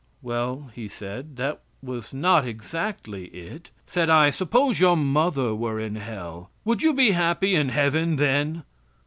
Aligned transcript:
"Well," 0.23 0.71
he 0.73 0.87
said, 0.87 1.35
"that 1.35 1.61
was 1.83 2.11
not 2.11 2.43
exactly 2.43 3.25
it." 3.25 3.69
Said 3.85 4.09
I: 4.09 4.31
"Suppose 4.31 4.79
your 4.79 4.97
mother 4.97 5.53
were 5.53 5.79
in 5.79 5.93
hell, 5.97 6.49
would 6.65 6.81
you 6.81 6.91
be 6.91 7.11
happy 7.11 7.53
in 7.53 7.69
heaven 7.69 8.15
then?" 8.15 8.63